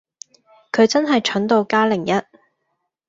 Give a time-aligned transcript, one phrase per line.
[0.71, 2.13] 佢真係蠢到加零一